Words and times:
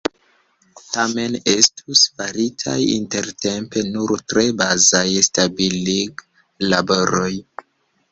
Tamen 0.83 1.35
estus 1.51 1.99
faritaj 2.21 2.77
intertempe 2.93 3.83
nur 3.89 4.15
tre 4.33 4.45
bazaj 4.63 5.03
stabiliglaboroj. 5.29 7.29